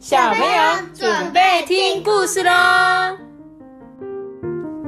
[0.00, 0.48] 小朋友
[0.94, 2.50] 准备听故事喽。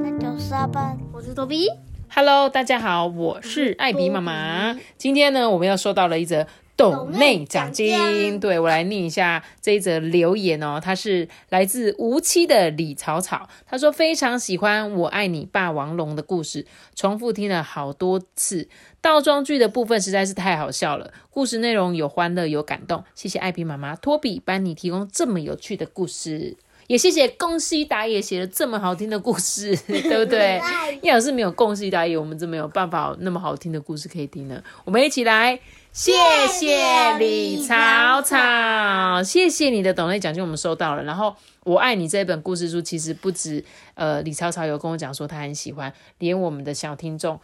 [0.01, 1.67] 那就是阿爸，我是多比。
[2.11, 4.75] Hello，大家好，我是艾比妈妈。
[4.97, 6.47] 今天呢，我们要收到了一则
[6.91, 8.39] 抖内奖金。
[8.39, 13.47] 对我来念一下这一则留言哦，他是来自无期的李草草。
[13.65, 18.67] 他说非常喜欢《我爱你霸王龙》的故事，重复听了好多次。
[19.01, 23.03] 倒装句的部分实在是太好笑了，故事内容有欢乐有感动。
[23.15, 26.55] 谢谢艾比妈妈托比帮你提供这么有趣的故事。
[26.87, 30.61] 也谢谢宫西达也写了这么好听的故事， 对不对？
[31.01, 34.61] 要是没有宫西达也，我们就没有办法那么好听的故事可以听了。
[34.83, 35.57] 我们一起来，
[35.93, 36.11] 谢
[36.47, 41.03] 谢李草草，谢谢你的懂类奖金，我们收到了。
[41.03, 41.29] 然后
[41.65, 47.39] 《我爱你》这本故事书，其实不止呃李草草有跟我讲说他很喜欢，连我们的小听众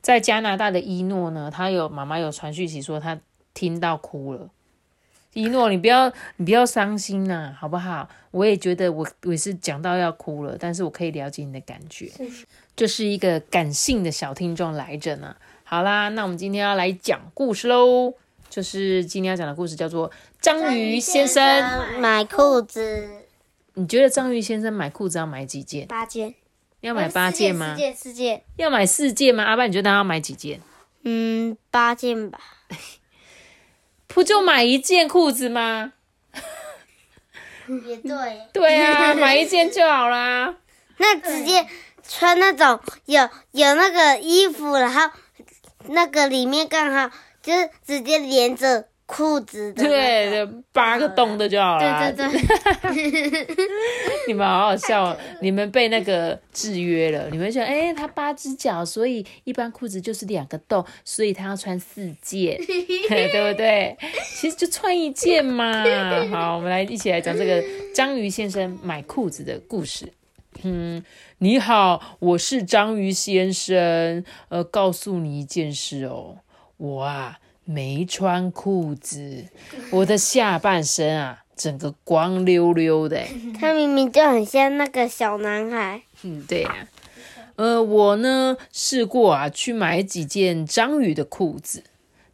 [0.00, 3.20] 在加拿大的一诺呢，他有妈妈有传讯息说他
[3.54, 4.50] 听到哭了。
[5.34, 8.08] 一诺，你不要你不要伤心呐、好不好？
[8.32, 12.10] 我也觉得我我也是讲到要哭了，但是我可以了解你的感觉，
[12.74, 15.36] 就是一个感性的小听众来着呢。
[15.72, 18.12] 好啦，那我们今天要来讲故事喽，
[18.50, 21.42] 就是今天要讲的故事叫做《章鱼先生》。
[21.98, 23.08] 买裤子
[23.72, 25.86] 你觉得章鱼先生买裤子要买几件？
[25.86, 26.34] 八件，
[26.82, 27.78] 要买八件吗四？
[27.80, 29.44] 件，四件，要买四件吗？
[29.44, 30.60] 阿爸，你觉得他要买几件？
[31.04, 32.38] 嗯，八件吧。
[34.08, 35.94] 不就买一件裤子吗？
[37.86, 40.54] 也对，对啊， 买一件就好啦。
[40.98, 41.66] 那直接
[42.06, 45.10] 穿那种有有那个衣服，然后
[45.88, 47.10] 那个里面刚好
[47.42, 52.12] 就是直接连着裤子的、对，对，八个洞的就好了。
[52.14, 53.56] 对对对，
[54.26, 55.16] 你们好好笑哦！
[55.42, 62.56] 你们被那个制约了，你们想，哎、他八只脚，所以一般裤子就是两个洞，所以他要穿四件，
[63.10, 63.94] 对不对？
[64.40, 65.84] 其实就穿一件嘛。
[66.30, 67.62] 好，我们来一起来讲这个
[67.94, 70.10] 章鱼先生买裤子的故事。
[70.64, 71.02] 嗯，
[71.38, 74.24] 你好，我是章鱼先生。
[74.48, 76.36] 呃，告诉你一件事哦，
[76.76, 79.46] 我啊没穿裤子，
[79.90, 83.24] 我的下半身啊整个光溜溜的。
[83.58, 86.02] 他明明就很像那个小男孩。
[86.22, 86.88] 嗯，对呀、
[87.56, 91.82] 呃，我呢试过啊去买几件章鱼的裤子，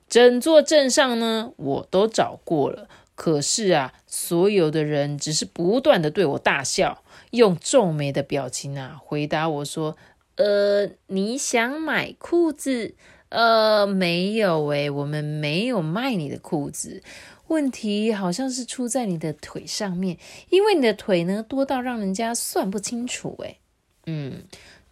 [0.07, 7.03] 整座镇上呢我都找过了，可是啊，所有的人只是不断的对我大笑，
[7.33, 9.97] 用皱眉的表情啊回答我说
[10.39, 12.95] ：“呃，你想买裤子？
[13.31, 17.03] 呃，没有诶，我们没有卖你的裤子。
[17.49, 20.17] 问题好像是出在你的腿上面，
[20.51, 23.59] 因为你的腿呢多到让人家算不清楚诶。
[24.07, 24.45] 嗯，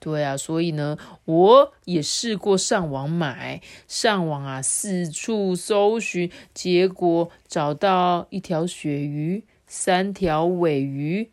[0.06, 11.32] 对啊，所以呢，我也试过上网买，上网啊四处搜寻，结果找到一条鳕鱼，三条尾鱼，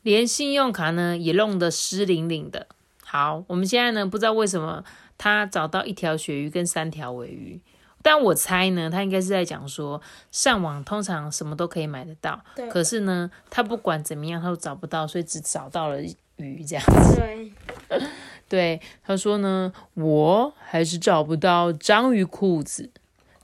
[0.00, 2.66] 连信用卡呢也弄得湿淋淋的。
[3.04, 4.82] 好，我们现在呢不知道为什么
[5.18, 7.60] 他找到一条鳕鱼跟三条尾鱼。
[8.00, 16.00] 但我猜呢，他应该是在讲说，上网通常什么都可以买得到，可是呢，他不管怎么样，他都找不到，所以只找到了
[16.36, 17.16] 鱼这样子。
[17.16, 17.52] 对，
[18.48, 22.90] 对，他说呢，我还是找不到章鱼裤子，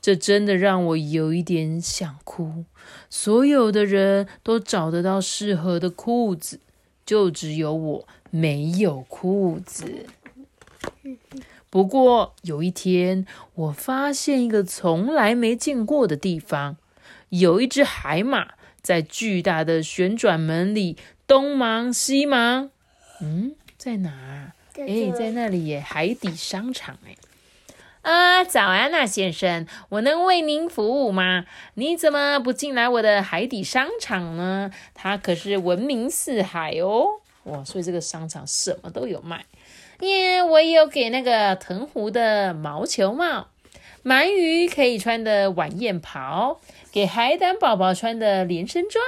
[0.01, 2.65] 这真的让我有一点想哭。
[3.09, 6.61] 所有的人都找得到适合的裤子，
[7.05, 10.07] 就只有我没有裤子。
[11.71, 16.77] 不过有一天，我发现一个从来没见过的地方，
[17.29, 20.97] 有一只海马在巨大的旋转门里
[21.27, 22.71] 东忙西忙。
[23.21, 24.53] 嗯，在哪儿？
[24.77, 27.17] 哎，在那里耶，海底商场哎。
[28.03, 31.47] 啊，早安呐、先生，我能为您服务吗？
[31.77, 34.71] 你怎么不进来我的海底商场呢？
[34.93, 37.07] 它可是闻名四海哦。
[37.45, 39.47] 哇，所以这个商场什么都有卖。
[40.01, 43.49] 耶，我也有给那个藤壶的毛球帽，
[44.05, 46.61] 鳗鱼可以穿的晚宴袍，
[46.93, 49.03] 给海胆宝宝穿的连身装，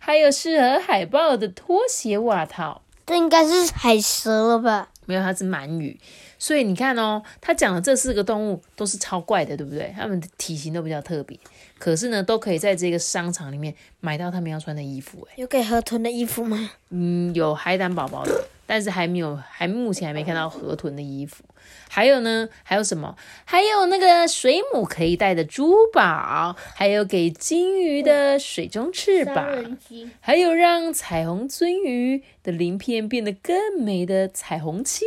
[0.00, 2.82] 还有适合海豹的拖鞋袜套。
[3.06, 4.88] 这应该是海蛇了吧？
[5.06, 5.98] 没有，它是鳗鱼。
[6.38, 9.94] 所以你看哦，他讲的这四个动物都是超怪的，对不对？
[9.96, 11.38] 它们的体型都比较特别，
[11.78, 15.26] 可是呢，都可以在这个商场里面买到他们要穿的衣服。
[15.30, 16.72] 哎，有给河豚的衣服吗？
[16.90, 21.44] 嗯，有海胆宝宝的，但是还没有，还目前还没看到河豚的衣服。
[21.88, 23.16] 还有呢，还有什么？
[23.44, 29.78] 还有那个水母可以戴的珠宝，还有给金鱼的水中翅膀，
[30.20, 35.04] 还有让彩虹鳟鱼的鳞片变得更美的彩虹漆。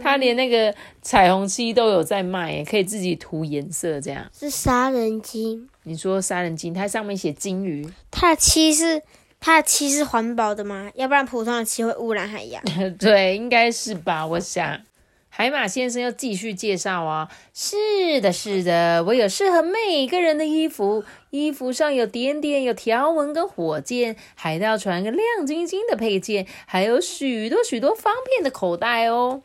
[0.00, 0.72] 它连那个
[1.02, 4.24] 彩虹漆都有在卖耶，可以自己涂颜色这样。
[4.32, 9.02] 是杀人鲸，你说杀人鲸，它上面写金鱼，它的漆是
[9.46, 10.90] 它的漆是环保的吗？
[10.96, 12.60] 要不然普通的漆会污染海洋。
[12.98, 14.26] 对，应该是吧？
[14.26, 14.80] 我想。
[15.28, 29.42] 海马先生要继续介绍啊，是的，是的，我有适合每个人的衣服，衣服上有点点，有条纹跟火箭，海盗船跟亮晶晶的配件，还有许多许多方便的口袋哦。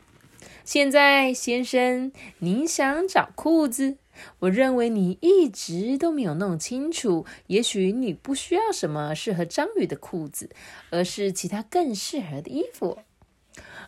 [0.64, 2.10] 现在，先生，
[2.40, 3.98] 你想找裤子？
[4.40, 10.50] 我认为你一直都没有弄清楚，也许你不需要什么适合章鱼的裤子，
[10.90, 12.98] 而是其他更适合的衣服。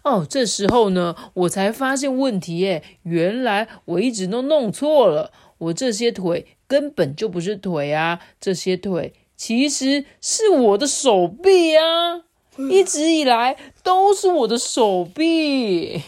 [0.03, 2.83] 哦，这时候呢，我才发现问题耶！
[3.05, 12.25] 原来我一直都弄错了，我这些腿根本就不是腿啊，这些腿其实是我的手臂啊！
[12.71, 16.03] 一直以来都是我的手臂。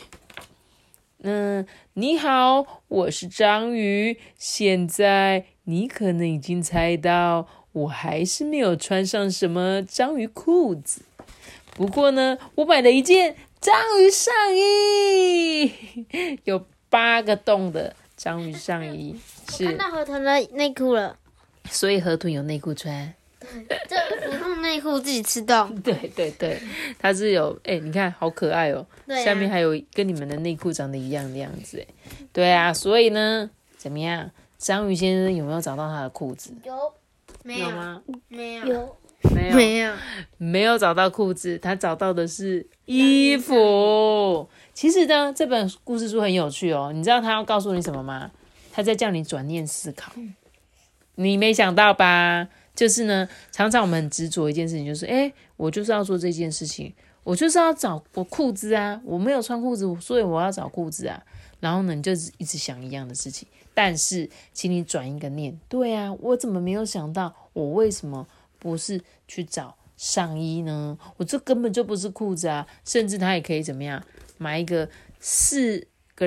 [1.28, 4.16] 嗯，你好，我是章鱼。
[4.38, 11.02] 现在你可能已经猜到，我还是没有穿上什么章鱼裤子。
[11.74, 13.34] 不过呢，我买了一件。
[13.60, 19.18] 章鱼上衣 有八个洞的章鱼上衣，
[19.50, 21.18] 是看到河豚的内裤了，
[21.68, 23.12] 所以河豚有内裤穿。
[23.88, 23.96] 这
[24.30, 25.74] 普通内裤自己吃洞。
[25.82, 26.60] 对对对，
[26.98, 28.86] 它是有哎，你看好可爱哦，
[29.24, 31.86] 下面还有跟你们的内裤长得一样的样子哎。
[32.32, 34.30] 对啊，所以呢，怎么样？
[34.58, 36.52] 章鱼先生有没有找到他的裤子？
[36.64, 36.74] 有，
[37.42, 38.02] 没有吗？
[38.28, 38.66] 没有。
[38.66, 38.96] 有。
[39.34, 39.92] 没有，没有，
[40.36, 44.48] 没有找到裤子，他找到的是衣服。
[44.72, 46.92] 其实呢，这本故事书很有趣哦。
[46.94, 48.30] 你知道他要告诉你什么吗？
[48.72, 50.12] 他在叫你转念思考。
[51.16, 52.46] 你没想到吧？
[52.76, 56.94] 就是呢，常常我们很执着一件事情，就是哎，我就是要做这件事情，
[57.24, 61.20] 我就是要找我裤子啊，我没有穿裤子，所以我要找裤子啊。
[61.58, 63.48] 然后呢，你就一直想一样的事情。
[63.74, 68.28] 但是，请你转一个念，对啊，我怎么没有想到，我为什么？
[68.58, 70.98] 不是去找上衣呢？
[71.18, 72.66] 我这根本就不是裤子啊！
[72.84, 74.02] 甚至他也可以怎么样，
[74.38, 74.88] 买一个
[75.20, 76.26] 四个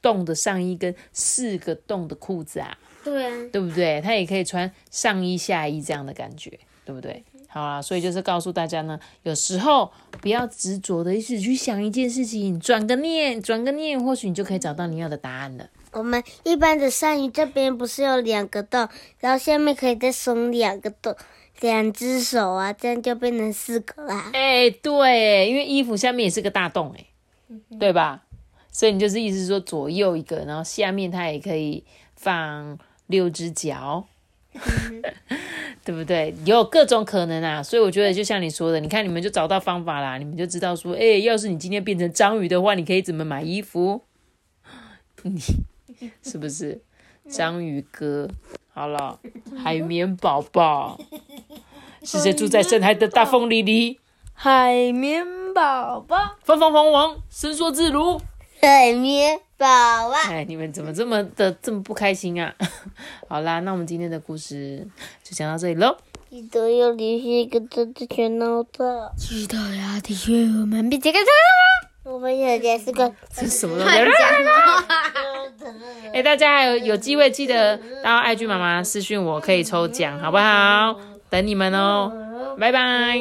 [0.00, 2.78] 洞的上衣跟四个洞的裤子啊？
[3.06, 4.00] 对啊，对不对？
[4.00, 7.22] 他也可以穿上衣下衣这样的感觉，对不对？
[7.48, 15.70] 好啊，所以就是告诉大家呢，有时候不要执着的一直去想一件事情，转个念，转个念，或许你就可以找到你要的答案了。
[15.92, 18.88] 我们一般的上衣这边不是有两个洞，
[19.20, 21.14] 然后下面可以再松两个洞。
[21.60, 24.30] 两只手啊，这样就变成四个啦。
[24.34, 27.06] 哎，对，因为衣服下面也是个大洞，哎，
[27.78, 28.24] 对吧？
[28.70, 31.82] 所以你就是意思说左右一个，然后下面它也可以
[32.14, 34.06] 放六只脚，
[35.84, 36.34] 对不对？
[36.44, 37.62] 有各种可能啊。
[37.62, 44.02] 所以我觉得就像你说的，你看你们就找到方法啦，你们就知道说，哎，要是你今天变成章鱼的话，你可以怎么买衣服？
[45.22, 45.40] 你
[46.22, 46.82] 是不是
[47.28, 48.28] 章鱼哥？
[48.72, 49.18] 好了，
[49.56, 51.00] 海绵宝宝
[52.02, 53.98] 是谁住在深海的大风里里？
[54.34, 55.24] 海绵
[55.54, 58.20] 宝宝，方方方方，伸缩自如。
[58.60, 59.66] 海绵宝
[60.10, 62.54] 宝，哎，你们怎么这么的这么不开心啊？
[63.28, 64.86] 好啦，那我们今天的故事
[65.22, 65.96] 就讲到这里喽。
[66.28, 71.18] 记得要留下一个赞的全脑的，记得要订阅我们，并且开
[72.04, 73.92] 我们有点是个是什么东西？
[76.12, 81.00] 哎，大家还有有机会记得到爱剧妈妈私讯我，可以抽奖，好不好？
[81.30, 83.18] 等你们哦，拜拜。